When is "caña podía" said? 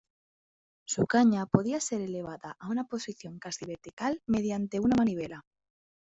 1.05-1.79